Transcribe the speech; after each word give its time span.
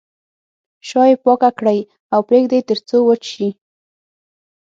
شا 0.87 1.01
یې 1.09 1.15
پاکه 1.23 1.49
کړئ 1.59 1.79
او 2.13 2.19
پرېږدئ 2.27 2.61
تر 2.69 2.77
څو 2.87 2.97
وچ 3.07 3.23
شي. 3.33 3.49